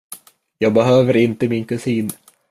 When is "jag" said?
0.57-0.73